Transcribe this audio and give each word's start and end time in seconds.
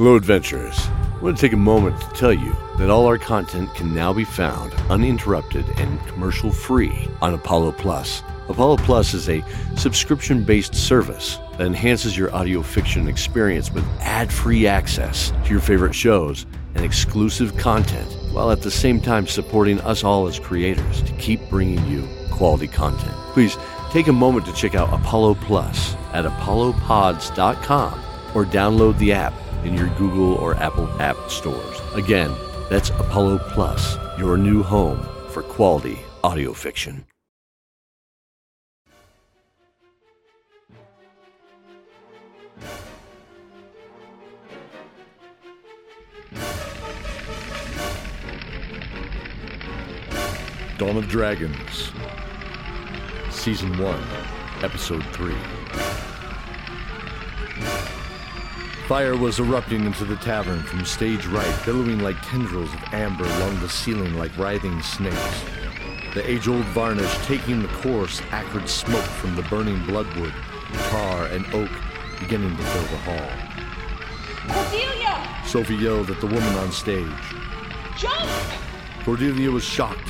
Hello, 0.00 0.16
adventurers. 0.16 0.78
I 0.88 1.18
want 1.20 1.36
to 1.36 1.40
take 1.42 1.52
a 1.52 1.58
moment 1.58 2.00
to 2.00 2.08
tell 2.18 2.32
you 2.32 2.56
that 2.78 2.88
all 2.88 3.04
our 3.04 3.18
content 3.18 3.74
can 3.74 3.94
now 3.94 4.14
be 4.14 4.24
found 4.24 4.72
uninterrupted 4.88 5.68
and 5.76 6.00
commercial 6.06 6.50
free 6.50 7.06
on 7.20 7.34
Apollo 7.34 7.72
Plus. 7.72 8.22
Apollo 8.48 8.78
Plus 8.78 9.12
is 9.12 9.28
a 9.28 9.44
subscription 9.76 10.42
based 10.42 10.74
service 10.74 11.38
that 11.58 11.66
enhances 11.66 12.16
your 12.16 12.34
audio 12.34 12.62
fiction 12.62 13.08
experience 13.08 13.70
with 13.70 13.84
ad 14.00 14.32
free 14.32 14.66
access 14.66 15.34
to 15.44 15.50
your 15.50 15.60
favorite 15.60 15.94
shows 15.94 16.46
and 16.76 16.82
exclusive 16.82 17.54
content, 17.58 18.10
while 18.32 18.50
at 18.50 18.62
the 18.62 18.70
same 18.70 19.02
time 19.02 19.26
supporting 19.26 19.78
us 19.82 20.02
all 20.02 20.26
as 20.26 20.38
creators 20.38 21.02
to 21.02 21.12
keep 21.16 21.46
bringing 21.50 21.86
you 21.86 22.08
quality 22.30 22.68
content. 22.68 23.12
Please 23.34 23.58
take 23.90 24.06
a 24.06 24.12
moment 24.14 24.46
to 24.46 24.54
check 24.54 24.74
out 24.74 24.98
Apollo 24.98 25.34
Plus 25.34 25.94
at 26.14 26.24
apollopods.com 26.24 28.00
or 28.34 28.46
download 28.46 28.96
the 28.96 29.12
app 29.12 29.34
in 29.64 29.74
your 29.74 29.88
Google 29.96 30.34
or 30.34 30.54
Apple 30.54 30.88
app 31.00 31.16
stores. 31.28 31.80
Again, 31.94 32.34
that's 32.68 32.90
Apollo 32.90 33.38
Plus, 33.50 33.96
your 34.18 34.36
new 34.36 34.62
home 34.62 35.00
for 35.30 35.42
quality 35.42 35.98
audio 36.22 36.52
fiction. 36.52 37.04
Dawn 50.78 50.96
of 50.96 51.08
Dragons, 51.08 51.92
Season 53.30 53.76
1, 53.78 54.02
Episode 54.62 55.04
3. 55.12 55.34
Fire 58.90 59.16
was 59.16 59.38
erupting 59.38 59.84
into 59.84 60.04
the 60.04 60.16
tavern 60.16 60.64
from 60.64 60.84
stage 60.84 61.24
right, 61.26 61.64
billowing 61.64 62.00
like 62.00 62.20
tendrils 62.22 62.74
of 62.74 62.82
amber 62.92 63.22
along 63.22 63.60
the 63.60 63.68
ceiling 63.68 64.14
like 64.14 64.36
writhing 64.36 64.82
snakes. 64.82 65.44
The 66.12 66.28
age 66.28 66.48
old 66.48 66.64
varnish 66.74 67.16
taking 67.24 67.62
the 67.62 67.68
coarse, 67.68 68.20
acrid 68.32 68.68
smoke 68.68 69.04
from 69.04 69.36
the 69.36 69.42
burning 69.42 69.80
bloodwood, 69.86 70.34
tar, 70.90 71.26
and 71.26 71.46
oak 71.54 71.70
beginning 72.18 72.56
to 72.56 72.62
fill 72.64 72.82
the 72.82 72.96
hall. 72.96 73.30
Cordelia! 74.48 75.44
Sophie 75.46 75.76
yelled 75.76 76.10
at 76.10 76.20
the 76.20 76.26
woman 76.26 76.54
on 76.56 76.72
stage. 76.72 77.06
Jump! 77.96 78.28
Cordelia 79.04 79.52
was 79.52 79.62
shocked. 79.62 80.08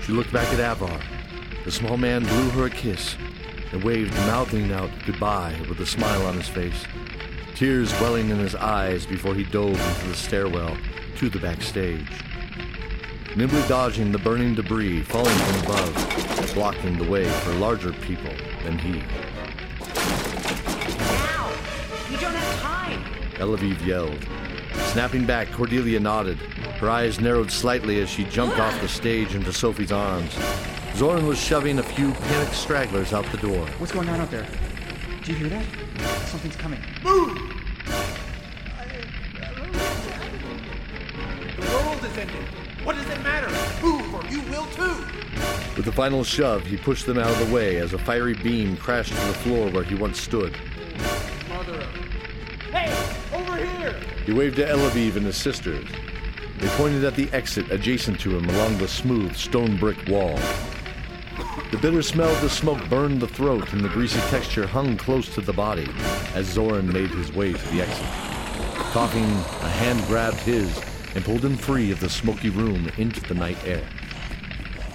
She 0.00 0.12
looked 0.12 0.32
back 0.32 0.50
at 0.54 0.60
Avar. 0.60 0.98
The 1.66 1.72
small 1.72 1.98
man 1.98 2.22
blew 2.22 2.48
her 2.52 2.64
a 2.64 2.70
kiss 2.70 3.18
and 3.72 3.84
waved, 3.84 4.14
mouthing 4.14 4.72
out 4.72 4.90
goodbye 5.04 5.54
with 5.68 5.78
a 5.80 5.86
smile 5.86 6.24
on 6.24 6.34
his 6.34 6.48
face, 6.48 6.86
tears 7.58 7.90
welling 7.94 8.30
in 8.30 8.38
his 8.38 8.54
eyes 8.54 9.04
before 9.04 9.34
he 9.34 9.42
dove 9.42 9.70
into 9.70 10.06
the 10.06 10.14
stairwell 10.14 10.76
to 11.16 11.28
the 11.28 11.40
backstage. 11.40 12.06
Nimbly 13.34 13.60
dodging 13.66 14.12
the 14.12 14.18
burning 14.18 14.54
debris 14.54 15.02
falling 15.02 15.34
from 15.34 15.64
above, 15.64 16.54
blocking 16.54 16.96
the 16.96 17.10
way 17.10 17.28
for 17.28 17.52
larger 17.54 17.92
people 17.94 18.30
than 18.62 18.78
he. 18.78 19.00
Now! 20.98 21.50
We 22.08 22.16
don't 22.18 22.32
have 22.32 22.60
time! 22.60 23.02
Elaviv 23.40 23.84
yelled. 23.84 24.24
Snapping 24.92 25.26
back, 25.26 25.50
Cordelia 25.50 25.98
nodded. 25.98 26.38
Her 26.78 26.88
eyes 26.88 27.18
narrowed 27.18 27.50
slightly 27.50 28.00
as 28.00 28.08
she 28.08 28.22
jumped 28.26 28.60
off 28.60 28.80
the 28.80 28.86
stage 28.86 29.34
into 29.34 29.52
Sophie's 29.52 29.90
arms. 29.90 30.32
Zoran 30.94 31.26
was 31.26 31.40
shoving 31.40 31.80
a 31.80 31.82
few 31.82 32.12
panicked 32.12 32.54
stragglers 32.54 33.12
out 33.12 33.26
the 33.32 33.38
door. 33.38 33.66
What's 33.78 33.90
going 33.90 34.08
on 34.10 34.20
out 34.20 34.30
there? 34.30 34.46
Do 35.24 35.32
you 35.32 35.38
hear 35.38 35.48
that? 35.48 35.64
Something's 36.26 36.56
coming. 36.56 36.80
Move! 37.02 37.36
The 41.56 41.66
world 41.66 42.04
is 42.04 42.16
ending. 42.16 42.46
What 42.84 42.96
does 42.96 43.08
it 43.10 43.22
matter? 43.22 43.48
Move 43.84 44.14
or 44.14 44.24
you 44.30 44.40
will 44.50 44.66
too. 44.66 45.04
With 45.76 45.86
a 45.86 45.92
final 45.92 46.24
shove, 46.24 46.64
he 46.64 46.76
pushed 46.76 47.06
them 47.06 47.18
out 47.18 47.30
of 47.30 47.46
the 47.46 47.54
way 47.54 47.76
as 47.76 47.92
a 47.92 47.98
fiery 47.98 48.34
beam 48.34 48.76
crashed 48.76 49.12
to 49.12 49.26
the 49.26 49.34
floor 49.34 49.70
where 49.70 49.84
he 49.84 49.94
once 49.94 50.20
stood. 50.20 50.56
Mother. 51.48 51.86
Hey, 52.72 52.92
over 53.36 53.56
here! 53.56 53.94
He 54.24 54.32
waved 54.32 54.56
to 54.56 54.66
Elaviv 54.66 55.16
and 55.16 55.26
his 55.26 55.36
sisters. 55.36 55.86
They 56.58 56.68
pointed 56.70 57.04
at 57.04 57.14
the 57.14 57.30
exit 57.32 57.70
adjacent 57.70 58.18
to 58.20 58.36
him 58.36 58.48
along 58.48 58.78
the 58.78 58.88
smooth 58.88 59.36
stone 59.36 59.76
brick 59.76 60.08
wall. 60.08 60.38
The 61.70 61.78
bitter 61.78 62.02
smell 62.02 62.30
of 62.30 62.40
the 62.40 62.48
smoke 62.48 62.88
burned 62.88 63.20
the 63.20 63.28
throat, 63.28 63.72
and 63.72 63.84
the 63.84 63.88
greasy 63.90 64.20
texture 64.30 64.66
hung 64.66 64.96
close 64.96 65.32
to 65.34 65.40
the 65.40 65.52
body 65.52 65.86
as 66.34 66.46
Zoran 66.46 66.92
made 66.92 67.10
his 67.10 67.32
way 67.32 67.52
to 67.52 67.68
the 67.68 67.82
exit. 67.82 68.06
Coughing, 68.92 69.24
a 69.24 69.68
hand 69.68 70.04
grabbed 70.06 70.38
his 70.38 70.76
and 71.14 71.24
pulled 71.24 71.44
him 71.44 71.56
free 71.56 71.90
of 71.90 72.00
the 72.00 72.08
smoky 72.08 72.48
room 72.48 72.90
into 72.96 73.20
the 73.20 73.34
night 73.34 73.58
air. 73.64 73.86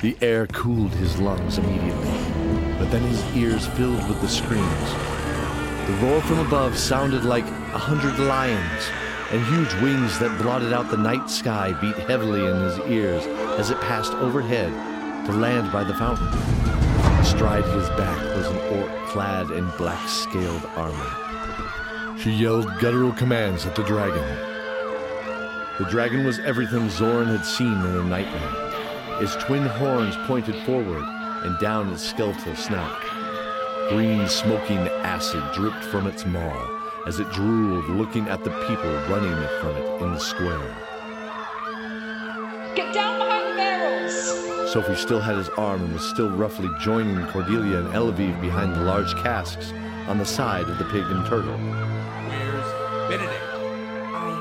The 0.02 0.18
air 0.22 0.48
cooled 0.48 0.94
his 0.96 1.20
lungs 1.20 1.58
immediately, 1.58 2.12
but 2.80 2.92
then 2.92 3.04
his 3.04 3.24
ears 3.36 3.68
filled 3.68 4.10
with 4.10 4.20
the 4.20 4.28
screams. 4.28 4.90
The 5.88 5.98
roar 6.02 6.22
from 6.22 6.40
above 6.40 6.78
sounded 6.78 7.24
like 7.24 7.46
a 7.46 7.78
hundred 7.78 8.18
lions, 8.20 8.90
and 9.32 9.46
huge 9.46 9.74
wings 9.82 10.20
that 10.20 10.42
blotted 10.42 10.74
out 10.74 10.90
the 10.90 10.98
night 10.98 11.30
sky 11.30 11.72
beat 11.80 11.96
heavily 12.10 12.46
in 12.46 12.62
his 12.62 12.80
ears 12.90 13.26
as 13.60 13.70
it 13.70 13.80
passed 13.82 14.14
overhead 14.14 14.93
to 15.26 15.32
land 15.32 15.72
by 15.72 15.84
the 15.84 15.94
fountain. 15.94 16.28
Astride 17.20 17.64
his 17.66 17.88
back 17.90 18.22
was 18.36 18.48
an 18.48 18.58
orc 18.78 19.08
clad 19.08 19.52
in 19.52 19.70
black 19.78 20.08
scaled 20.10 20.66
armor. 20.76 22.18
She 22.20 22.32
yelled 22.32 22.68
guttural 22.80 23.14
commands 23.14 23.66
at 23.66 23.76
the 23.76 23.84
dragon. 23.84 24.24
The 25.80 25.88
dragon 25.90 26.26
was 26.26 26.40
everything 26.40 26.90
Zoran 26.90 27.28
had 27.28 27.46
seen 27.46 27.72
in 27.72 27.98
a 27.98 28.04
nightmare. 28.04 29.22
Its 29.22 29.36
twin 29.46 29.66
horns 29.66 30.16
pointed 30.28 30.56
forward 30.66 31.04
and 31.44 31.58
down 31.60 31.92
its 31.94 32.04
skeletal 32.04 32.56
snout. 32.56 33.02
Green 33.90 34.28
smoking 34.28 34.80
acid 35.04 35.44
dripped 35.54 35.84
from 35.86 36.08
its 36.08 36.26
maw 36.26 36.82
as 37.08 37.20
it 37.20 37.30
drooled, 37.32 37.88
looking 37.90 38.28
at 38.28 38.44
the 38.44 38.52
people 38.68 38.94
running 39.10 39.48
from 39.62 39.76
it 39.76 40.02
in 40.02 40.14
the 40.14 40.20
square. 40.20 40.76
Get 42.76 42.94
down! 42.94 43.23
Sophie 44.74 44.96
still 44.96 45.20
had 45.20 45.38
his 45.38 45.50
arm 45.50 45.84
and 45.84 45.94
was 45.94 46.02
still 46.02 46.32
roughly 46.32 46.68
joining 46.80 47.24
Cordelia 47.28 47.78
and 47.78 47.90
Elaviv 47.90 48.42
behind 48.42 48.74
the 48.74 48.82
large 48.82 49.14
casks 49.18 49.72
on 50.08 50.18
the 50.18 50.26
side 50.26 50.64
of 50.64 50.80
the 50.80 50.86
pig 50.86 51.04
and 51.04 51.24
turtle. 51.28 51.54
Where's 51.54 53.08
Benedict? 53.08 53.44
I. 54.16 54.32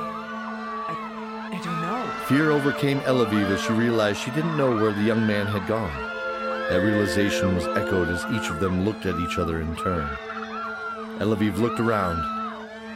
I. 0.88 1.50
I 1.52 1.60
don't 1.62 1.82
know. 1.82 2.10
Fear 2.28 2.50
overcame 2.50 3.00
Elaviv 3.00 3.50
as 3.50 3.60
she 3.60 3.74
realized 3.74 4.22
she 4.22 4.30
didn't 4.30 4.56
know 4.56 4.74
where 4.74 4.94
the 4.94 5.02
young 5.02 5.26
man 5.26 5.44
had 5.44 5.68
gone. 5.68 5.92
That 6.70 6.82
realization 6.82 7.54
was 7.54 7.66
echoed 7.66 8.08
as 8.08 8.24
each 8.32 8.48
of 8.48 8.58
them 8.58 8.86
looked 8.86 9.04
at 9.04 9.20
each 9.20 9.36
other 9.36 9.60
in 9.60 9.76
turn. 9.76 10.08
Elaviv 11.18 11.58
looked 11.58 11.78
around. 11.78 12.24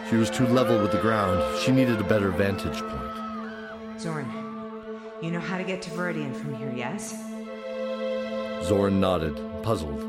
She 0.08 0.16
was 0.16 0.30
too 0.30 0.46
level 0.46 0.80
with 0.80 0.90
the 0.90 1.02
ground. 1.02 1.44
She 1.58 1.70
needed 1.70 2.00
a 2.00 2.04
better 2.04 2.30
vantage 2.30 2.80
point. 2.80 4.00
Zoran, 4.00 4.45
you 5.22 5.30
know 5.30 5.40
how 5.40 5.56
to 5.58 5.64
get 5.64 5.82
to 5.82 5.90
Viridian 5.90 6.34
from 6.34 6.54
here, 6.54 6.72
yes? 6.74 7.14
Zoran 8.64 9.00
nodded, 9.00 9.36
puzzled. 9.62 10.00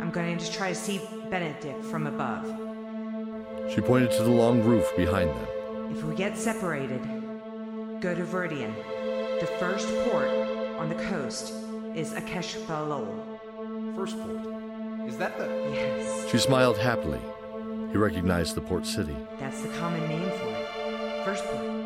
I'm 0.00 0.10
going 0.10 0.38
to 0.38 0.52
try 0.52 0.68
to 0.70 0.74
see 0.74 1.00
Benedict 1.30 1.84
from 1.84 2.06
above. 2.06 2.44
She 3.72 3.80
pointed 3.80 4.10
to 4.12 4.22
the 4.22 4.30
long 4.30 4.62
roof 4.62 4.86
behind 4.96 5.30
them. 5.30 5.46
If 5.90 6.02
we 6.04 6.14
get 6.14 6.36
separated, 6.36 7.00
go 8.00 8.14
to 8.14 8.24
Viridian. 8.24 8.74
The 9.40 9.46
first 9.58 9.88
port 10.06 10.28
on 10.78 10.88
the 10.88 10.96
coast 11.06 11.52
is 11.94 12.12
Akesh 12.12 12.66
Balol. 12.66 13.06
First 13.96 14.18
port. 14.20 15.08
Is 15.08 15.16
that 15.18 15.38
the... 15.38 15.46
Yes, 15.72 16.30
She 16.30 16.38
smiled 16.38 16.78
happily. 16.78 17.20
He 17.90 17.96
recognized 17.98 18.54
the 18.54 18.60
port 18.60 18.86
city. 18.86 19.16
that's 19.38 19.60
the 19.62 19.68
common 19.78 20.06
name 20.08 20.28
for 20.30 20.48
it. 20.48 21.24
First 21.24 21.44
port. 21.44 21.83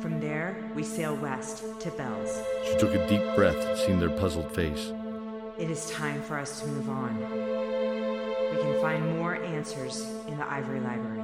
From 0.00 0.20
there, 0.20 0.56
we 0.74 0.82
sail 0.82 1.16
west 1.16 1.64
to 1.80 1.90
Bells. 1.92 2.42
She 2.66 2.78
took 2.78 2.94
a 2.94 3.08
deep 3.08 3.22
breath, 3.34 3.78
seeing 3.78 3.98
their 3.98 4.10
puzzled 4.10 4.54
face. 4.54 4.92
It 5.58 5.70
is 5.70 5.90
time 5.90 6.22
for 6.22 6.38
us 6.38 6.60
to 6.60 6.66
move 6.66 6.90
on. 6.90 7.18
We 7.18 8.62
can 8.62 8.80
find 8.80 9.18
more 9.18 9.36
answers 9.36 10.06
in 10.28 10.36
the 10.36 10.46
Ivory 10.50 10.80
Library. 10.80 11.22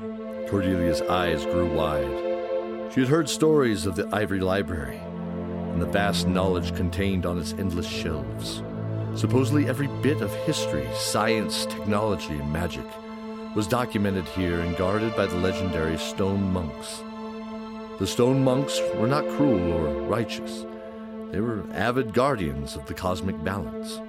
Cordelia's 0.49 1.03
eyes 1.03 1.45
grew 1.45 1.73
wide. 1.75 2.93
She 2.93 3.01
had 3.01 3.09
heard 3.11 3.29
stories 3.29 3.85
of 3.85 3.95
the 3.95 4.09
Ivory 4.11 4.41
Library 4.41 4.99
and 4.99 5.81
the 5.81 5.87
vast 5.87 6.27
knowledge 6.27 6.75
contained 6.75 7.27
on 7.27 7.39
its 7.39 7.53
endless 7.53 7.87
shelves. 7.87 8.63
Supposedly, 9.15 9.69
every 9.69 9.89
bit 10.01 10.23
of 10.23 10.35
history, 10.47 10.89
science, 10.95 11.67
technology, 11.67 12.33
and 12.39 12.53
magic 12.53 12.87
was 13.55 13.67
documented 13.67 14.25
here 14.29 14.61
and 14.61 14.77
guarded 14.79 15.15
by 15.15 15.27
the 15.27 15.37
legendary 15.37 15.99
stone 15.99 16.43
monks. 16.53 17.03
The 18.03 18.09
stone 18.09 18.43
monks 18.43 18.81
were 18.97 19.07
not 19.07 19.29
cruel 19.37 19.75
or 19.75 20.03
righteous, 20.09 20.67
they 21.31 21.39
were 21.39 21.63
avid 21.73 22.13
guardians 22.13 22.75
of 22.75 22.85
the 22.87 22.95
cosmic 22.95 23.45
balance. 23.45 24.01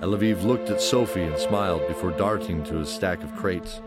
Elaviv 0.00 0.44
looked 0.44 0.70
at 0.70 0.80
Sophie 0.80 1.24
and 1.24 1.36
smiled 1.36 1.84
before 1.88 2.12
darting 2.12 2.62
to 2.62 2.76
his 2.76 2.88
stack 2.88 3.24
of 3.24 3.34
crates. 3.34 3.80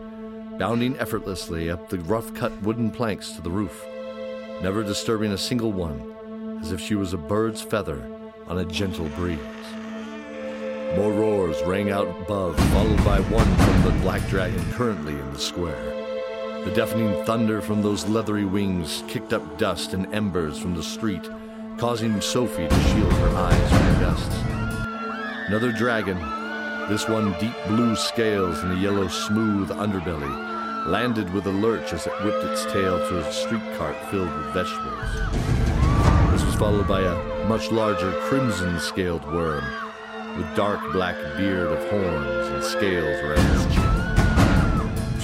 bounding 0.58 0.98
effortlessly 0.98 1.70
up 1.70 1.88
the 1.88 1.98
rough 2.00 2.34
cut 2.34 2.52
wooden 2.60 2.90
planks 2.90 3.30
to 3.30 3.40
the 3.40 3.48
roof, 3.48 3.86
never 4.60 4.82
disturbing 4.82 5.32
a 5.32 5.38
single 5.38 5.72
one, 5.72 6.58
as 6.60 6.70
if 6.70 6.78
she 6.78 6.94
was 6.94 7.14
a 7.14 7.16
bird's 7.16 7.62
feather 7.62 8.06
on 8.48 8.58
a 8.58 8.66
gentle 8.66 9.08
breeze. 9.16 9.38
More 10.94 11.12
roars 11.12 11.56
rang 11.62 11.90
out 11.90 12.08
above, 12.20 12.54
followed 12.68 13.02
by 13.02 13.20
one 13.20 13.56
from 13.56 13.82
the 13.82 13.98
black 14.02 14.28
dragon 14.28 14.62
currently 14.72 15.14
in 15.14 15.32
the 15.32 15.38
square. 15.38 16.05
The 16.66 16.74
deafening 16.74 17.24
thunder 17.24 17.62
from 17.62 17.80
those 17.80 18.08
leathery 18.08 18.44
wings 18.44 19.04
kicked 19.06 19.32
up 19.32 19.56
dust 19.56 19.94
and 19.94 20.12
embers 20.12 20.58
from 20.58 20.74
the 20.74 20.82
street, 20.82 21.22
causing 21.78 22.20
Sophie 22.20 22.66
to 22.66 22.80
shield 22.80 23.12
her 23.12 23.36
eyes 23.36 23.70
from 23.70 23.86
the 23.86 24.00
gusts. 24.00 24.36
Another 25.46 25.70
dragon, 25.70 26.18
this 26.88 27.08
one 27.08 27.38
deep 27.38 27.54
blue 27.68 27.94
scales 27.94 28.58
and 28.64 28.72
a 28.72 28.82
yellow 28.82 29.06
smooth 29.06 29.68
underbelly, 29.68 30.88
landed 30.88 31.32
with 31.32 31.46
a 31.46 31.52
lurch 31.52 31.92
as 31.92 32.04
it 32.04 32.24
whipped 32.24 32.44
its 32.44 32.64
tail 32.64 32.98
to 32.98 33.18
a 33.20 33.32
street 33.32 33.62
cart 33.78 33.96
filled 34.10 34.34
with 34.36 34.52
vegetables. 34.52 36.32
This 36.32 36.44
was 36.44 36.56
followed 36.56 36.88
by 36.88 37.02
a 37.02 37.46
much 37.46 37.70
larger 37.70 38.10
crimson 38.22 38.80
scaled 38.80 39.24
worm 39.32 39.62
with 40.36 40.56
dark 40.56 40.80
black 40.92 41.14
beard 41.36 41.70
of 41.70 41.90
horns 41.90 42.48
and 42.48 42.64
scales 42.64 43.22
around 43.22 43.56
its. 43.56 43.65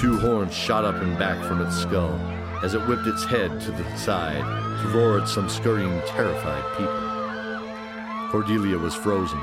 Two 0.02 0.18
horns 0.18 0.52
shot 0.52 0.84
up 0.84 0.96
and 0.96 1.16
back 1.16 1.40
from 1.46 1.60
its 1.60 1.76
skull 1.76 2.18
as 2.64 2.74
it 2.74 2.80
whipped 2.88 3.06
its 3.06 3.24
head 3.24 3.60
to 3.60 3.70
the 3.70 3.96
side 3.96 4.42
to 4.82 4.88
roar 4.88 5.20
at 5.20 5.28
some 5.28 5.48
scurrying, 5.48 6.02
terrified 6.08 6.64
people. 6.76 8.28
Cordelia 8.28 8.76
was 8.76 8.96
frozen. 8.96 9.38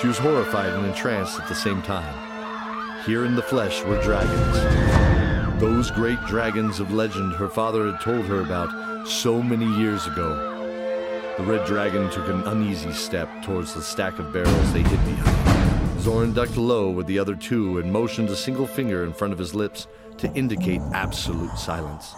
She 0.00 0.06
was 0.06 0.16
horrified 0.16 0.72
and 0.72 0.86
entranced 0.86 1.38
at 1.38 1.46
the 1.46 1.54
same 1.54 1.82
time. 1.82 3.04
Here 3.04 3.26
in 3.26 3.34
the 3.34 3.42
flesh 3.42 3.84
were 3.84 4.00
dragons. 4.02 5.60
Those 5.60 5.90
great 5.90 6.20
dragons 6.26 6.80
of 6.80 6.94
legend 6.94 7.34
her 7.34 7.50
father 7.50 7.92
had 7.92 8.00
told 8.00 8.24
her 8.24 8.40
about 8.40 9.06
so 9.06 9.42
many 9.42 9.66
years 9.76 10.06
ago. 10.06 10.56
The 11.36 11.44
red 11.44 11.66
dragon 11.66 12.08
took 12.08 12.28
an 12.28 12.44
uneasy 12.44 12.92
step 12.92 13.28
towards 13.42 13.74
the 13.74 13.82
stack 13.82 14.18
of 14.18 14.32
barrels 14.32 14.72
they 14.72 14.84
hid 14.84 15.04
Zoran 16.00 16.32
ducked 16.32 16.56
low 16.56 16.88
with 16.88 17.06
the 17.06 17.18
other 17.18 17.34
two 17.34 17.78
and 17.78 17.92
motioned 17.92 18.30
a 18.30 18.36
single 18.36 18.66
finger 18.66 19.04
in 19.04 19.12
front 19.12 19.34
of 19.34 19.38
his 19.38 19.54
lips 19.54 19.86
to 20.16 20.32
indicate 20.32 20.80
absolute 20.94 21.58
silence. 21.58 22.14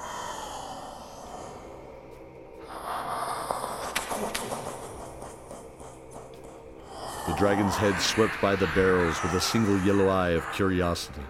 The 7.27 7.35
dragon's 7.37 7.75
head 7.75 8.01
swept 8.01 8.41
by 8.41 8.55
the 8.55 8.69
barrels 8.69 9.21
with 9.21 9.35
a 9.35 9.41
single 9.41 9.81
yellow 9.81 10.07
eye 10.07 10.31
of 10.31 10.53
curiosity. 10.53 11.23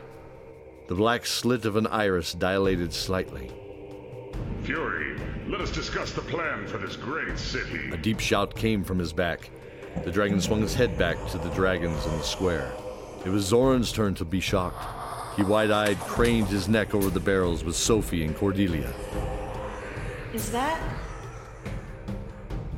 The 0.88 0.94
black 0.94 1.24
slit 1.24 1.64
of 1.64 1.76
an 1.76 1.86
iris 1.86 2.34
dilated 2.34 2.92
slightly. 2.92 3.50
Fury, 4.62 5.16
let 5.48 5.62
us 5.62 5.70
discuss 5.70 6.12
the 6.12 6.20
plan 6.20 6.66
for 6.66 6.76
this 6.76 6.96
great 6.96 7.38
city. 7.38 7.90
A 7.92 7.96
deep 7.96 8.20
shout 8.20 8.54
came 8.54 8.84
from 8.84 8.98
his 8.98 9.14
back. 9.14 9.48
The 10.04 10.10
dragon 10.10 10.40
swung 10.40 10.62
his 10.62 10.74
head 10.74 10.98
back 10.98 11.16
to 11.30 11.38
the 11.38 11.50
dragons 11.50 12.04
in 12.06 12.12
the 12.12 12.22
square. 12.22 12.72
It 13.24 13.28
was 13.28 13.44
Zoran's 13.44 13.92
turn 13.92 14.14
to 14.16 14.24
be 14.24 14.40
shocked. 14.40 14.84
He 15.36 15.42
wide 15.42 15.70
eyed 15.70 15.98
craned 16.00 16.48
his 16.48 16.68
neck 16.68 16.94
over 16.94 17.08
the 17.08 17.20
barrels 17.20 17.64
with 17.64 17.76
Sophie 17.76 18.24
and 18.24 18.36
Cordelia. 18.36 18.92
Is 20.34 20.50
that? 20.50 20.80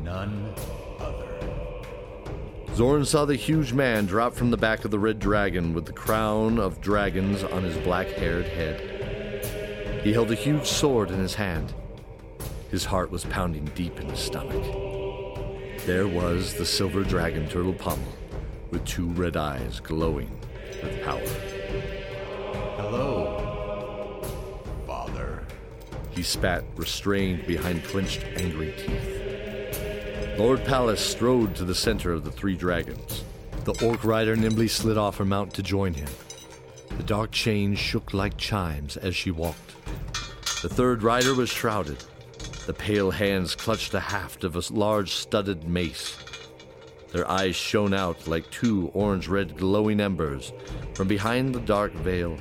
None 0.03 0.55
other. 1.01 1.41
Zoran 2.75 3.05
saw 3.05 3.25
the 3.25 3.37
huge 3.37 3.73
man 3.73 4.07
drop 4.07 4.35
from 4.35 4.51
the 4.51 4.57
back 4.57 4.85
of 4.85 4.91
the 4.91 4.99
red 4.99 5.19
dragon 5.19 5.73
with 5.73 5.87
the 5.87 5.93
crown 5.93 6.59
of 6.59 6.81
dragons 6.81 7.43
on 7.43 7.63
his 7.63 7.77
black 7.79 8.09
haired 8.09 8.47
head. 8.47 10.03
He 10.05 10.13
held 10.13 10.31
a 10.31 10.35
huge 10.35 10.67
sword 10.67 11.11
in 11.11 11.19
his 11.19 11.35
hand. 11.35 11.73
His 12.71 12.85
heart 12.85 13.11
was 13.11 13.25
pounding 13.25 13.65
deep 13.75 13.99
in 13.99 14.09
his 14.11 14.19
stomach. 14.19 14.94
There 15.87 16.09
was 16.09 16.55
the 16.55 16.65
silver 16.65 17.05
dragon 17.05 17.47
turtle 17.47 17.75
pommel 17.75 18.17
with 18.71 18.87
two 18.87 19.09
red 19.09 19.37
eyes 19.37 19.81
glowing 19.81 20.31
with 20.83 21.05
power. 21.05 21.21
Hello, 22.79 24.23
Father. 24.87 25.43
He 26.11 26.23
spat, 26.23 26.65
restrained 26.77 27.47
behind 27.47 27.85
clenched, 27.85 28.25
angry 28.37 28.73
teeth. 28.79 30.39
Lord 30.39 30.65
Pallas 30.65 31.05
strode 31.05 31.55
to 31.57 31.67
the 31.67 31.75
center 31.75 32.15
of 32.15 32.25
the 32.25 32.33
three 32.33 32.57
dragons. 32.57 33.23
The 33.65 33.79
orc 33.87 34.05
rider 34.05 34.37
nimbly 34.37 34.69
slid 34.69 34.97
off 34.97 35.19
her 35.19 35.27
mount 35.27 35.53
to 35.53 35.63
join 35.63 35.93
him. 35.93 36.09
The 36.97 37.03
dark 37.03 37.31
chains 37.31 37.79
shook 37.79 38.15
like 38.15 38.39
chimes 38.39 38.97
as 38.97 39.15
she 39.15 39.31
walked. 39.31 39.75
The 40.63 40.71
third 40.71 41.03
rider 41.03 41.35
was 41.35 41.51
shrouded. 41.51 42.03
The 42.67 42.75
pale 42.75 43.11
hands 43.11 43.55
clutched 43.55 43.93
the 43.93 44.01
haft 44.01 44.43
of 44.43 44.57
a 44.57 44.63
large 44.73 45.13
studded 45.13 45.69
mace. 45.69 46.17
Their 47.13 47.31
eyes 47.31 47.55
shone 47.55 47.93
out 47.93 48.27
like 48.27 48.51
two 48.51 48.91
orange 48.95 49.29
red 49.29 49.57
glowing 49.57 50.01
embers 50.01 50.53
from 50.95 51.07
behind 51.07 51.55
the 51.55 51.61
dark 51.61 51.93
veil. 51.93 52.39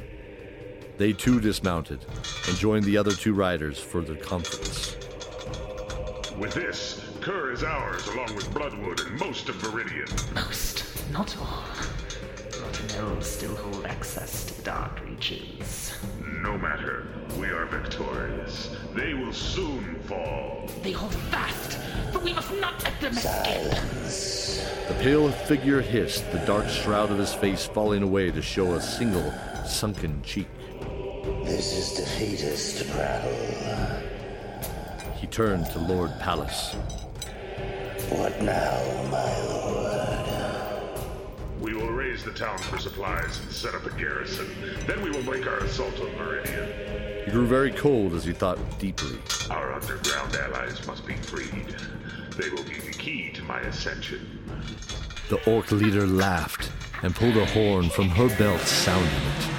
They 0.97 1.11
too 1.11 1.41
dismounted 1.41 2.05
and 2.47 2.57
joined 2.57 2.85
the 2.85 2.97
other 2.97 3.11
two 3.11 3.33
riders 3.33 3.79
for 3.79 4.01
their 4.01 4.15
conference. 4.15 4.95
With 6.37 6.53
this, 6.53 7.05
Kerr 7.19 7.51
is 7.51 7.63
ours 7.63 8.07
along 8.07 8.33
with 8.35 8.51
Bloodwood 8.53 9.01
and 9.01 9.19
most 9.19 9.49
of 9.49 9.55
Viridian. 9.55 10.09
Most, 10.33 10.85
not 11.11 11.37
all. 11.37 11.65
Rotten 12.61 12.91
elves 12.97 13.27
still 13.27 13.55
hold 13.55 13.85
access 13.85 14.45
to 14.45 14.55
the 14.55 14.63
dark 14.63 15.03
reaches. 15.05 15.93
No 16.41 16.57
matter, 16.57 17.07
we 17.37 17.47
are 17.47 17.65
victorious. 17.65 18.75
They 18.93 19.13
will 19.13 19.33
soon 19.33 19.95
fall. 20.01 20.69
They 20.81 20.91
hold 20.91 21.13
fast, 21.13 21.79
but 22.11 22.23
we 22.23 22.33
must 22.33 22.53
not 22.55 22.83
let 22.83 22.99
them 23.01 23.13
escape. 23.13 23.71
The 24.87 24.93
pale 25.01 25.31
figure 25.31 25.81
hissed, 25.81 26.29
the 26.31 26.39
dark 26.39 26.67
shroud 26.67 27.11
of 27.11 27.17
his 27.17 27.33
face 27.33 27.65
falling 27.65 28.03
away 28.03 28.31
to 28.31 28.41
show 28.41 28.73
a 28.73 28.81
single 28.81 29.33
sunken 29.65 30.21
cheek. 30.23 30.47
This 31.43 31.73
is 31.73 31.93
defeatist 31.97 32.89
prattle. 32.91 34.01
He 35.15 35.27
turned 35.27 35.65
to 35.67 35.79
Lord 35.79 36.11
Pallas. 36.19 36.75
What 38.09 38.41
now, 38.41 39.09
my 39.09 39.32
town 42.43 42.57
for 42.57 42.77
supplies 42.77 43.39
and 43.39 43.49
set 43.49 43.73
up 43.73 43.85
a 43.85 43.91
garrison. 43.91 44.47
Then 44.85 45.01
we 45.01 45.11
will 45.11 45.23
make 45.23 45.47
our 45.47 45.59
assault 45.59 45.97
on 46.01 46.13
Meridian. 46.17 47.23
He 47.23 47.31
grew 47.31 47.47
very 47.47 47.71
cold 47.71 48.13
as 48.13 48.25
he 48.25 48.33
thought 48.33 48.59
deeply. 48.79 49.17
Our 49.49 49.71
underground 49.71 50.35
allies 50.35 50.85
must 50.85 51.05
be 51.07 51.15
freed. 51.15 51.73
They 52.37 52.49
will 52.49 52.65
be 52.65 52.79
the 52.79 52.91
key 52.91 53.31
to 53.35 53.43
my 53.43 53.61
ascension. 53.61 54.27
The 55.29 55.41
orc 55.49 55.71
leader 55.71 56.05
laughed 56.05 56.69
and 57.01 57.15
pulled 57.15 57.37
a 57.37 57.45
horn 57.45 57.89
from 57.89 58.09
her 58.09 58.27
belt, 58.37 58.59
sounding 58.61 59.09
it. 59.09 59.49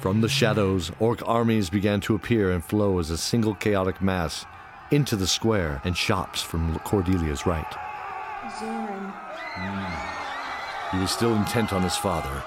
From 0.00 0.20
the 0.20 0.28
shadows, 0.28 0.90
orc 0.98 1.22
armies 1.28 1.70
began 1.70 2.00
to 2.00 2.16
appear 2.16 2.50
and 2.50 2.64
flow 2.64 2.98
as 2.98 3.10
a 3.10 3.18
single 3.18 3.54
chaotic 3.54 4.02
mass 4.02 4.46
into 4.90 5.16
the 5.16 5.26
square 5.26 5.80
and 5.84 5.96
shops 5.96 6.42
from 6.42 6.78
Cordelia's 6.80 7.46
right. 7.46 7.74
Zoran. 8.58 9.12
He 10.92 10.98
was 10.98 11.10
still 11.10 11.34
intent 11.34 11.72
on 11.72 11.82
his 11.82 11.96
father, 11.96 12.42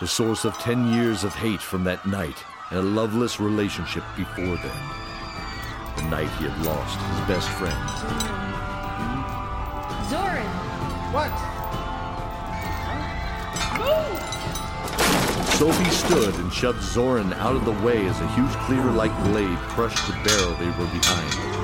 the 0.00 0.08
source 0.08 0.44
of 0.44 0.58
ten 0.58 0.92
years 0.92 1.22
of 1.22 1.34
hate 1.34 1.60
from 1.60 1.84
that 1.84 2.04
night 2.06 2.44
and 2.70 2.80
a 2.80 2.82
loveless 2.82 3.38
relationship 3.38 4.02
before 4.16 4.56
then. 4.56 4.82
The 5.96 6.02
night 6.10 6.30
he 6.38 6.48
had 6.48 6.64
lost 6.64 6.98
his 6.98 7.20
best 7.28 7.48
friend. 7.50 7.90
Zoran! 10.08 10.46
What? 11.12 11.30
Sophie 15.60 15.90
stood 15.90 16.34
and 16.36 16.50
shoved 16.50 16.82
Zoran 16.82 17.34
out 17.34 17.54
of 17.54 17.66
the 17.66 17.84
way 17.84 18.06
as 18.06 18.18
a 18.20 18.28
huge 18.28 18.52
cleaver-like 18.64 19.14
blade 19.24 19.58
crushed 19.58 20.06
the 20.06 20.14
barrel 20.24 20.54
they 20.54 20.70
were 20.70 20.90
behind. 20.90 21.59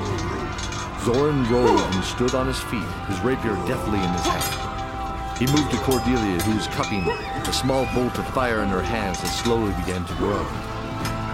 Zoran 1.03 1.49
rolled 1.49 1.79
and 1.79 2.03
stood 2.03 2.35
on 2.35 2.47
his 2.47 2.59
feet, 2.59 2.87
his 3.07 3.19
rapier 3.21 3.55
deftly 3.67 3.99
in 3.99 4.09
his 4.09 4.25
hand. 4.25 5.37
He 5.37 5.45
moved 5.47 5.71
to 5.71 5.77
Cordelia, 5.77 6.41
who 6.41 6.55
was 6.55 6.67
cupping 6.67 7.07
a 7.07 7.53
small 7.53 7.85
bolt 7.93 8.17
of 8.17 8.27
fire 8.33 8.63
in 8.63 8.69
her 8.69 8.81
hands 8.81 9.21
that 9.21 9.27
slowly 9.27 9.71
began 9.73 10.03
to 10.05 10.13
grow. 10.15 10.45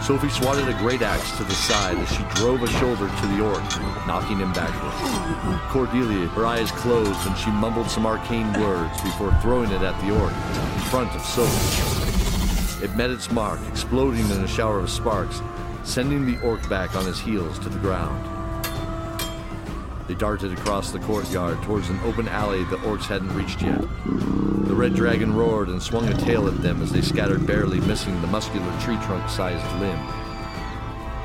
Sophie 0.02 0.30
swatted 0.30 0.68
a 0.68 0.78
great 0.80 1.02
axe 1.02 1.38
to 1.38 1.46
the 1.46 1.54
side 1.54 1.98
as 1.98 2.10
she 2.12 2.24
drove 2.36 2.62
a 2.62 2.68
shoulder 2.68 3.08
to 3.08 3.28
the 3.28 3.42
orc, 3.42 3.64
knocking 4.06 4.40
him 4.40 4.52
backward. 4.52 4.92
Cordelia, 5.70 6.28
her 6.28 6.46
eyes 6.46 6.70
closed, 6.72 7.26
and 7.26 7.38
she 7.38 7.50
mumbled 7.52 7.90
some 7.90 8.06
arcane 8.06 8.52
words 8.60 9.02
before 9.02 9.34
throwing 9.42 9.72
it 9.72 9.82
at 9.82 9.98
the 10.02 10.14
orc 10.20 10.34
in 10.34 10.82
front 10.92 11.10
of 11.16 11.22
Sophie. 11.22 12.84
It 12.84 12.94
met 12.98 13.12
its 13.12 13.32
mark, 13.32 13.62
exploding 13.70 14.30
in 14.30 14.44
a 14.44 14.48
shower 14.48 14.80
of 14.80 14.90
sparks, 14.90 15.42
sending 15.86 16.26
the 16.26 16.38
orc 16.42 16.68
back 16.68 16.96
on 16.98 17.06
his 17.06 17.22
heels 17.22 17.58
to 17.60 17.70
the 17.70 17.80
ground. 17.80 18.43
They 20.08 20.16
darted 20.16 20.52
across 20.52 20.92
the 20.92 21.00
courtyard 21.00 21.62
towards 21.64 21.90
an 21.90 22.00
open 22.02 22.28
alley 22.28 22.64
the 22.66 22.78
orcs 22.78 23.06
hadn't 23.06 23.34
reached 23.34 23.62
yet. 23.62 23.82
The 24.66 24.76
red 24.76 24.96
dragon 24.96 25.34
roared 25.34 25.70
and 25.70 25.82
swung 25.82 26.08
a 26.10 26.18
tail 26.18 26.48
at 26.48 26.62
them 26.62 26.82
as 26.82 26.92
they 26.92 27.02
scattered, 27.02 27.48
barely 27.48 27.80
missing 27.82 28.20
the 28.22 28.28
muscular 28.28 28.80
tree 28.82 28.98
trunk 29.04 29.30
sized 29.30 29.66
limb. 29.80 30.00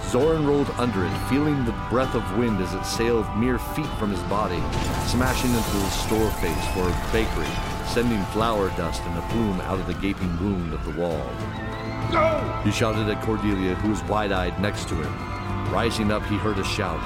Zoran 0.08 0.46
rolled 0.46 0.70
under 0.78 1.04
it, 1.04 1.28
feeling 1.28 1.64
the 1.64 1.74
breath 1.90 2.14
of 2.14 2.38
wind 2.38 2.60
as 2.60 2.72
it 2.72 2.84
sailed 2.84 3.26
mere 3.36 3.58
feet 3.58 3.90
from 3.98 4.10
his 4.10 4.22
body, 4.22 4.62
smashing 5.06 5.50
into 5.50 5.70
his 5.70 5.92
store 5.92 6.30
face 6.32 6.66
for 6.72 6.88
a 6.88 7.08
bakery, 7.12 7.52
sending 7.86 8.22
flour 8.26 8.68
dust 8.76 9.02
and 9.02 9.18
a 9.18 9.22
plume 9.28 9.60
out 9.62 9.80
of 9.80 9.86
the 9.86 9.94
gaping 9.94 10.38
wound 10.38 10.72
of 10.72 10.84
the 10.84 11.00
wall. 11.00 11.26
Go! 12.12 12.60
He 12.64 12.70
shouted 12.70 13.08
at 13.10 13.22
Cordelia, 13.22 13.74
who 13.74 13.90
was 13.90 14.02
wide 14.04 14.32
eyed 14.32 14.58
next 14.60 14.88
to 14.88 14.94
him. 14.94 15.12
Rising 15.72 16.10
up, 16.10 16.24
he 16.26 16.36
heard 16.36 16.58
a 16.58 16.64
shout. 16.64 17.00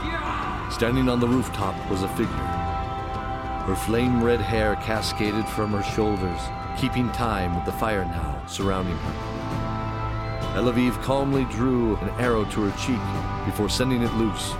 Standing 0.72 1.10
on 1.10 1.20
the 1.20 1.28
rooftop 1.28 1.76
was 1.90 2.02
a 2.02 2.08
figure. 2.08 2.26
Her 2.26 3.76
flame 3.76 4.24
red 4.24 4.40
hair 4.40 4.74
cascaded 4.76 5.46
from 5.46 5.70
her 5.72 5.82
shoulders, 5.82 6.40
keeping 6.78 7.12
time 7.12 7.54
with 7.54 7.66
the 7.66 7.72
fire 7.72 8.06
now 8.06 8.42
surrounding 8.48 8.96
her. 8.96 10.58
Elaviv 10.58 11.00
calmly 11.02 11.44
drew 11.44 11.96
an 11.96 12.08
arrow 12.18 12.44
to 12.46 12.68
her 12.68 12.78
cheek 12.78 12.98
before 13.44 13.68
sending 13.68 14.02
it 14.02 14.12
loose. 14.14 14.50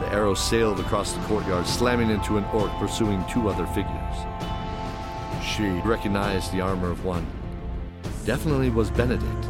The 0.00 0.08
arrow 0.12 0.34
sailed 0.34 0.80
across 0.80 1.12
the 1.12 1.20
courtyard, 1.22 1.66
slamming 1.66 2.10
into 2.10 2.36
an 2.36 2.44
orc 2.46 2.72
pursuing 2.72 3.24
two 3.30 3.48
other 3.48 3.66
figures. 3.68 4.16
She 5.42 5.68
recognized 5.88 6.52
the 6.52 6.60
armor 6.60 6.90
of 6.90 7.04
one. 7.04 7.26
Definitely 8.26 8.70
was 8.70 8.90
Benedict, 8.90 9.46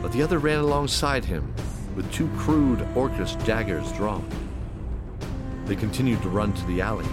but 0.00 0.12
the 0.12 0.22
other 0.22 0.38
ran 0.38 0.60
alongside 0.60 1.26
him 1.26 1.54
with 1.94 2.10
two 2.10 2.28
crude 2.38 2.80
orcish 2.94 3.36
daggers 3.44 3.92
drawn. 3.92 4.26
They 5.72 5.76
continued 5.76 6.20
to 6.20 6.28
run 6.28 6.52
to 6.52 6.66
the 6.66 6.82
alley. 6.82 7.06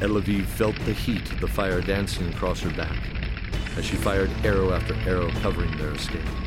Elaviv 0.00 0.44
felt 0.44 0.76
the 0.80 0.92
heat 0.92 1.32
of 1.32 1.40
the 1.40 1.48
fire 1.48 1.80
dancing 1.80 2.28
across 2.28 2.60
her 2.60 2.68
back 2.68 2.98
as 3.78 3.86
she 3.86 3.96
fired 3.96 4.30
arrow 4.44 4.74
after 4.74 4.92
arrow 5.08 5.30
covering 5.40 5.74
their 5.78 5.92
escape. 5.92 6.45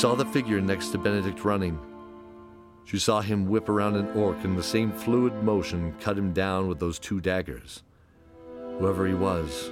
Saw 0.00 0.14
the 0.14 0.24
figure 0.24 0.62
next 0.62 0.88
to 0.88 0.96
Benedict 0.96 1.44
running. 1.44 1.78
She 2.86 2.98
saw 2.98 3.20
him 3.20 3.46
whip 3.46 3.68
around 3.68 3.96
an 3.96 4.08
orc 4.12 4.42
in 4.44 4.56
the 4.56 4.62
same 4.62 4.92
fluid 4.92 5.34
motion 5.42 5.94
cut 6.00 6.16
him 6.16 6.32
down 6.32 6.68
with 6.68 6.78
those 6.78 6.98
two 6.98 7.20
daggers. 7.20 7.82
Whoever 8.78 9.06
he 9.06 9.12
was, 9.12 9.70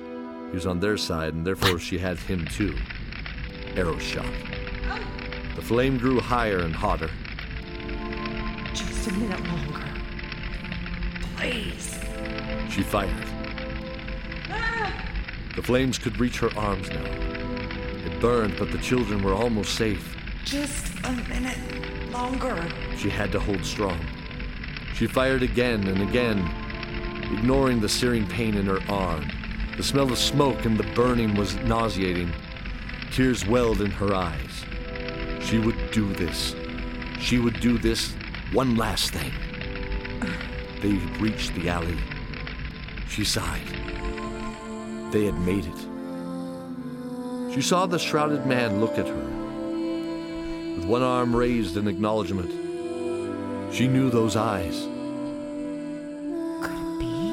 he 0.51 0.55
was 0.55 0.67
on 0.67 0.81
their 0.81 0.99
side, 0.99 1.33
and 1.33 1.47
therefore 1.47 1.79
she 1.79 1.97
had 1.97 2.19
him 2.19 2.45
too. 2.45 2.77
Arrow 3.75 3.97
shot. 3.97 4.31
The 5.57 5.63
flame 5.63 5.97
grew 5.97 6.21
higher 6.21 6.59
and 6.59 6.75
hotter. 6.75 7.09
Just 8.75 9.09
a 9.09 9.13
minute 9.15 9.43
longer. 9.47 9.89
Please. 11.39 11.99
She 12.69 12.83
fired. 12.83 13.25
The 15.57 15.63
flames 15.63 15.97
could 15.97 16.21
reach 16.21 16.37
her 16.41 16.55
arms 16.55 16.91
now. 16.91 17.07
It 18.05 18.21
burned, 18.21 18.59
but 18.59 18.71
the 18.71 18.79
children 18.79 19.23
were 19.23 19.33
almost 19.33 19.75
safe. 19.75 20.17
Just 20.49 20.95
a 21.05 21.13
minute 21.29 21.59
longer. 22.11 22.67
She 22.97 23.11
had 23.11 23.31
to 23.33 23.39
hold 23.39 23.63
strong. 23.67 24.01
She 24.95 25.07
fired 25.07 25.43
again 25.43 25.87
and 25.87 26.01
again, 26.01 26.39
ignoring 27.31 27.81
the 27.81 27.89
searing 27.91 28.27
pain 28.27 28.55
in 28.55 28.65
her 28.65 28.81
arm. 28.89 29.31
The 29.77 29.83
smell 29.83 30.11
of 30.11 30.17
smoke 30.17 30.65
and 30.65 30.79
the 30.79 30.91
burning 30.95 31.35
was 31.35 31.57
nauseating. 31.57 32.33
Tears 33.11 33.47
welled 33.47 33.83
in 33.83 33.91
her 33.91 34.15
eyes. 34.15 34.65
She 35.43 35.59
would 35.59 35.91
do 35.91 36.15
this. 36.15 36.57
She 37.21 37.39
would 37.39 37.61
do 37.61 37.77
this 37.77 38.15
one 38.51 38.75
last 38.75 39.13
thing. 39.13 39.33
They 40.81 40.95
reached 41.21 41.55
the 41.57 41.69
alley. 41.69 41.99
She 43.07 43.23
sighed. 43.23 43.69
They 45.13 45.27
had 45.27 45.39
made 45.41 45.67
it. 45.67 47.53
She 47.55 47.61
saw 47.61 47.85
the 47.85 47.99
shrouded 47.99 48.47
man 48.47 48.81
look 48.81 48.97
at 48.97 49.09
her. 49.09 49.28
One 50.89 51.03
arm 51.03 51.37
raised 51.37 51.77
in 51.77 51.87
acknowledgement, 51.87 52.51
she 53.75 53.87
knew 53.87 54.09
those 54.09 54.37
eyes. 54.37 54.89
Could 56.63 56.73
it 56.73 56.99
be? 56.99 57.29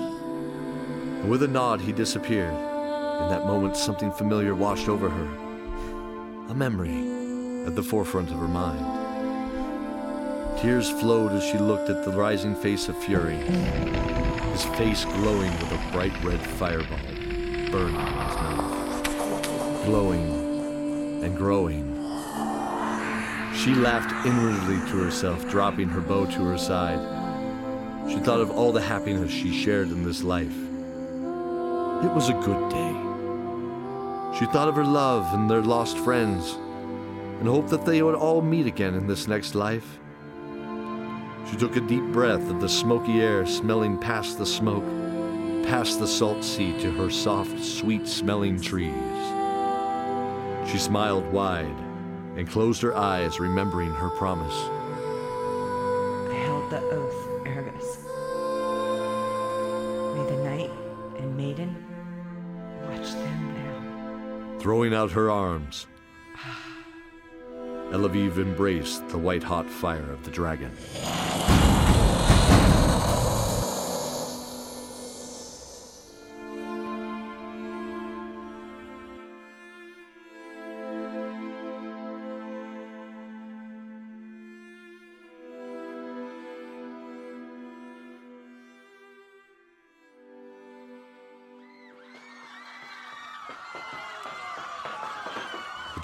And 1.22 1.30
with 1.30 1.42
a 1.42 1.48
nod, 1.48 1.80
he 1.80 1.94
disappeared. 1.94 2.54
In 2.54 3.30
that 3.30 3.46
moment, 3.46 3.78
something 3.78 4.12
familiar 4.12 4.54
washed 4.54 4.90
over 4.90 5.10
her. 5.10 5.28
A 6.50 6.54
memory 6.54 7.66
at 7.66 7.76
the 7.78 7.82
forefront 7.82 8.30
of 8.30 8.40
her 8.40 8.48
mind. 8.50 8.86
Tears 10.60 10.90
flowed 10.90 11.32
as 11.32 11.46
she 11.46 11.58
looked 11.58 11.90
at 11.90 12.04
the 12.04 12.12
rising 12.12 12.56
face 12.56 12.90
of 12.90 13.02
Fury, 13.06 13.38
his 13.38 14.66
face 14.76 15.06
glowing 15.06 15.52
with 15.54 15.72
a 15.72 15.90
bright 15.94 16.22
red 16.26 16.42
fireball 16.42 17.00
burning 17.72 17.96
in 17.96 18.18
his 18.28 18.36
mouth. 18.36 19.86
Glowing 19.86 21.24
and 21.24 21.38
growing. 21.38 21.95
She 23.56 23.74
laughed 23.74 24.26
inwardly 24.26 24.78
to 24.92 24.98
herself, 25.02 25.50
dropping 25.50 25.88
her 25.90 26.02
bow 26.02 26.26
to 26.26 26.46
her 26.46 26.58
side. 26.58 27.00
She 28.10 28.20
thought 28.20 28.42
of 28.42 28.52
all 28.52 28.72
the 28.72 28.82
happiness 28.82 29.32
she 29.32 29.52
shared 29.52 29.88
in 29.88 30.04
this 30.04 30.24
life. 30.24 30.56
It 32.04 32.12
was 32.14 32.30
a 32.30 32.34
good 32.34 32.70
day. 32.70 32.94
She 34.38 34.46
thought 34.52 34.68
of 34.68 34.76
her 34.76 34.86
love 34.86 35.34
and 35.34 35.50
their 35.50 35.62
lost 35.62 35.98
friends, 36.00 36.58
and 37.40 37.48
hoped 37.48 37.70
that 37.70 37.86
they 37.86 38.04
would 38.04 38.14
all 38.14 38.42
meet 38.42 38.68
again 38.68 38.94
in 38.94 39.08
this 39.08 39.28
next 39.28 39.56
life. 39.56 40.00
She 41.50 41.56
took 41.56 41.78
a 41.78 41.82
deep 41.82 42.04
breath 42.12 42.50
of 42.50 42.60
the 42.60 42.70
smoky 42.70 43.22
air, 43.22 43.46
smelling 43.46 43.98
past 43.98 44.38
the 44.38 44.46
smoke, 44.46 44.86
past 45.66 46.00
the 46.00 46.08
salt 46.08 46.44
sea 46.44 46.78
to 46.82 46.92
her 46.92 47.10
soft, 47.10 47.64
sweet 47.64 48.06
smelling 48.06 48.60
trees. 48.60 48.94
She 50.70 50.78
smiled 50.78 51.32
wide 51.32 51.85
and 52.36 52.50
closed 52.50 52.82
her 52.82 52.96
eyes, 52.96 53.40
remembering 53.40 53.92
her 53.92 54.10
promise. 54.10 54.54
I 56.30 56.34
held 56.46 56.70
the 56.70 56.82
oath, 56.92 57.48
Argus. 57.48 58.04
May 60.16 60.36
the 60.36 60.44
knight 60.44 60.72
and 61.18 61.38
maiden 61.38 61.76
watch 62.84 63.12
them 63.12 63.54
now. 63.54 64.60
Throwing 64.60 64.94
out 64.94 65.12
her 65.12 65.32
arms, 65.32 65.88
Elaviv 67.92 68.38
embraced 68.38 69.08
the 69.10 69.18
white 69.18 69.44
hot 69.44 69.70
fire 69.70 70.12
of 70.12 70.24
the 70.26 70.32
dragon. 70.32 70.72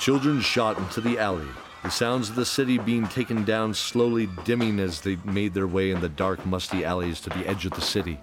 Children 0.02 0.42
shot 0.42 0.80
into 0.80 1.00
the 1.00 1.20
alley, 1.20 1.46
the 1.84 1.92
sounds 1.92 2.28
of 2.28 2.36
the 2.36 2.44
city 2.44 2.80
being 2.80 3.08
taken 3.08 3.44
down 3.44 3.72
slowly 3.76 4.28
dimming 4.46 4.80
as 4.80 5.00
they 5.00 5.16
made 5.26 5.54
their 5.54 5.68
way 5.68 5.92
in 5.92 6.02
the 6.02 6.10
dark, 6.10 6.44
musty 6.44 6.84
alleys 6.84 7.22
to 7.22 7.30
the 7.30 7.48
edge 7.48 7.68
of 7.68 7.74
the 7.74 7.82
city. 7.82 8.20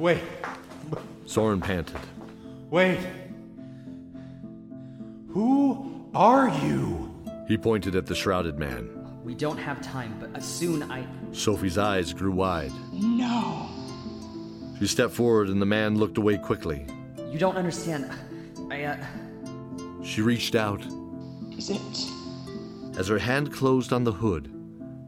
Wait, 0.00 0.20
Zoran 1.28 1.60
panted. 1.60 2.00
wait. 2.70 2.98
Who 5.28 6.10
are 6.12 6.48
you? 6.66 7.14
He 7.46 7.56
pointed 7.56 7.94
at 7.94 8.06
the 8.06 8.16
shrouded 8.16 8.58
man. 8.58 8.90
We 9.22 9.36
don't 9.36 9.58
have 9.58 9.80
time, 9.80 10.16
but 10.18 10.34
as 10.34 10.44
soon 10.44 10.90
I. 10.90 11.06
Sophie's 11.30 11.78
eyes 11.78 12.12
grew 12.12 12.32
wide. 12.32 12.72
No! 12.92 13.68
She 14.80 14.88
stepped 14.88 15.14
forward 15.14 15.50
and 15.50 15.62
the 15.62 15.66
man 15.66 15.98
looked 15.98 16.18
away 16.18 16.36
quickly. 16.36 16.84
You 17.30 17.38
don't 17.38 17.56
understand. 17.56 18.10
I, 18.72 18.82
uh. 18.82 18.96
She 20.02 20.22
reached 20.22 20.54
out. 20.54 20.84
Is 21.56 21.70
it. 21.70 22.98
As 22.98 23.08
her 23.08 23.18
hand 23.18 23.52
closed 23.52 23.92
on 23.92 24.04
the 24.04 24.12
hood, 24.12 24.52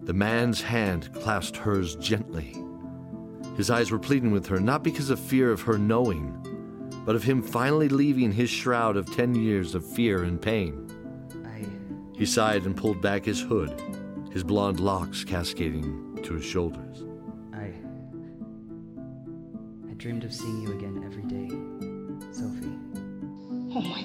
the 0.02 0.12
man's 0.12 0.60
hand 0.60 1.12
clasped 1.14 1.56
hers 1.56 1.96
gently. 1.96 2.56
His 3.56 3.70
eyes 3.70 3.90
were 3.90 3.98
pleading 3.98 4.30
with 4.32 4.46
her, 4.46 4.58
not 4.58 4.82
because 4.82 5.10
of 5.10 5.20
fear 5.20 5.52
of 5.52 5.62
her 5.62 5.78
knowing, 5.78 6.38
but 7.04 7.14
of 7.14 7.22
him 7.22 7.42
finally 7.42 7.88
leaving 7.88 8.32
his 8.32 8.50
shroud 8.50 8.96
of 8.96 9.14
ten 9.14 9.34
years 9.34 9.74
of 9.74 9.84
fear 9.84 10.22
and 10.24 10.40
pain. 10.40 10.88
I. 11.44 11.66
He 12.18 12.26
sighed 12.26 12.64
and 12.64 12.76
pulled 12.76 13.00
back 13.02 13.24
his 13.24 13.40
hood, 13.40 13.80
his 14.32 14.42
blonde 14.42 14.80
locks 14.80 15.24
cascading 15.24 16.20
to 16.22 16.34
his 16.34 16.44
shoulders. 16.44 17.04
I. 17.52 17.72
I 19.90 19.94
dreamed 19.94 20.24
of 20.24 20.32
seeing 20.32 20.62
you 20.62 20.72
again 20.72 21.02
every 21.04 21.24
day, 21.24 21.48
Sophie. 22.32 22.78
Oh 23.74 23.82
my 23.82 24.01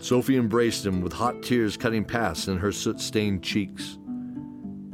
Sophie 0.00 0.36
embraced 0.36 0.84
him 0.84 1.00
with 1.00 1.12
hot 1.12 1.42
tears 1.42 1.76
cutting 1.76 2.04
past 2.04 2.48
in 2.48 2.56
her 2.58 2.72
soot 2.72 3.00
stained 3.00 3.42
cheeks. 3.42 3.98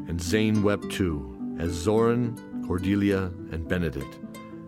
And 0.08 0.20
Zane 0.20 0.62
wept 0.62 0.90
too, 0.90 1.56
as 1.58 1.72
Zoran, 1.72 2.36
Cordelia, 2.66 3.32
and 3.50 3.66
Benedict 3.66 4.18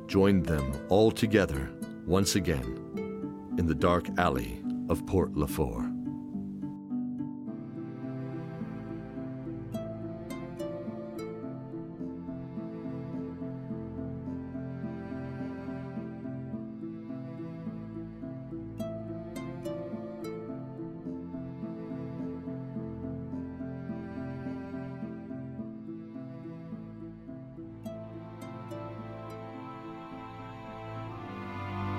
joined 0.06 0.46
them 0.46 0.72
all 0.88 1.10
together 1.10 1.70
once 2.06 2.34
again 2.34 3.54
in 3.58 3.66
the 3.66 3.75
dark 3.75 4.08
alley 4.16 4.62
of 4.88 5.04
Port 5.06 5.34
Lafort. 5.34 5.88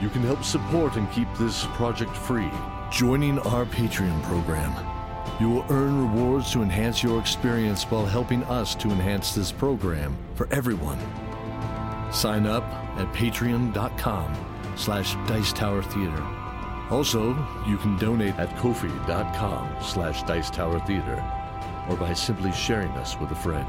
You 0.00 0.08
can 0.08 0.22
help 0.22 0.44
support 0.44 0.94
and 0.94 1.10
keep 1.10 1.26
this 1.34 1.66
project 1.72 2.16
free, 2.16 2.52
joining 2.92 3.40
our 3.40 3.64
Patreon 3.64 4.22
program. 4.22 4.72
You 5.40 5.50
will 5.50 5.66
earn 5.68 6.12
rewards 6.12 6.52
to 6.52 6.62
enhance 6.62 7.02
your 7.02 7.18
experience 7.18 7.82
while 7.82 8.06
helping 8.06 8.44
us 8.44 8.76
to 8.76 8.88
enhance 8.88 9.34
this 9.34 9.50
program 9.50 10.16
for 10.36 10.46
everyone. 10.52 11.00
Sign 12.12 12.46
up 12.46 12.62
at 13.00 13.12
patreon.com 13.12 14.49
slash 14.76 15.14
Dice 15.26 15.52
Tower 15.52 15.82
Theater. 15.82 16.26
Also, 16.90 17.36
you 17.66 17.76
can 17.76 17.96
donate 17.98 18.34
at 18.36 18.50
kofi.com 18.56 19.68
slash 19.82 20.22
Dice 20.24 20.50
Tower 20.50 20.80
Theater 20.80 21.22
or 21.88 21.96
by 21.96 22.12
simply 22.12 22.52
sharing 22.52 22.90
us 22.92 23.18
with 23.18 23.30
a 23.30 23.34
friend. 23.34 23.68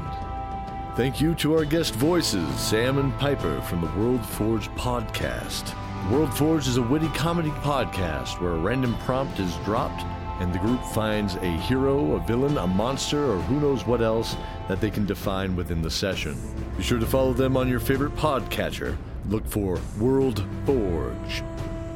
Thank 0.96 1.20
you 1.20 1.34
to 1.36 1.54
our 1.54 1.64
guest 1.64 1.94
voices, 1.94 2.48
Sam 2.60 2.98
and 2.98 3.16
Piper 3.18 3.60
from 3.62 3.80
the 3.80 3.90
World 3.98 4.24
Forge 4.24 4.68
podcast. 4.70 5.74
World 6.10 6.34
Forge 6.34 6.68
is 6.68 6.76
a 6.76 6.82
witty 6.82 7.08
comedy 7.08 7.50
podcast 7.50 8.40
where 8.40 8.52
a 8.52 8.58
random 8.58 8.96
prompt 8.98 9.40
is 9.40 9.56
dropped 9.64 10.04
and 10.40 10.52
the 10.52 10.58
group 10.58 10.82
finds 10.86 11.36
a 11.36 11.46
hero, 11.46 12.16
a 12.16 12.20
villain, 12.26 12.58
a 12.58 12.66
monster, 12.66 13.32
or 13.32 13.38
who 13.42 13.60
knows 13.60 13.86
what 13.86 14.02
else 14.02 14.36
that 14.68 14.80
they 14.80 14.90
can 14.90 15.06
define 15.06 15.54
within 15.54 15.80
the 15.80 15.90
session. 15.90 16.36
Be 16.76 16.82
sure 16.82 16.98
to 16.98 17.06
follow 17.06 17.32
them 17.32 17.56
on 17.56 17.68
your 17.68 17.80
favorite 17.80 18.16
podcatcher. 18.16 18.96
Look 19.28 19.46
for 19.46 19.80
World 19.98 20.44
Forge. 20.66 21.42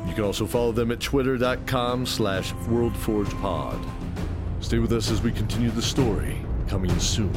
You 0.06 0.14
can 0.14 0.25
also 0.25 0.47
follow 0.47 0.73
them 0.73 0.92
at 0.92 1.00
twitter.com 1.00 2.06
slash 2.06 2.52
worldforgepod. 2.68 3.85
Stay 4.61 4.78
with 4.78 4.92
us 4.92 5.11
as 5.11 5.23
we 5.23 5.33
continue 5.33 5.71
the 5.71 5.83
story, 5.83 6.40
coming 6.68 6.97
soon. 6.99 7.33